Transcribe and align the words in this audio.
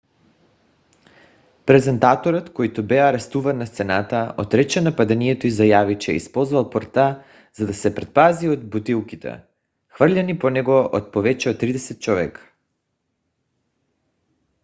презентаторът 1.65 2.53
който 2.53 2.83
бе 2.87 2.99
арестуван 2.99 3.57
на 3.57 3.67
сцената 3.67 4.35
отрече 4.37 4.81
нападението 4.81 5.47
и 5.47 5.51
заяви 5.51 5.99
че 5.99 6.11
е 6.11 6.15
използвал 6.15 6.69
пръта 6.69 7.23
за 7.53 7.67
да 7.67 7.73
се 7.73 7.95
предпази 7.95 8.49
от 8.49 8.69
бутилките 8.69 9.39
хвърляни 9.87 10.39
по 10.39 10.49
него 10.49 10.89
от 10.93 11.11
повече 11.11 11.49
от 11.49 11.59
тридесет 11.59 12.01
човека 12.01 12.53